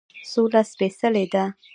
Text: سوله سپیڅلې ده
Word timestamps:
سوله 0.31 0.61
سپیڅلې 0.71 1.23
ده 1.33 1.43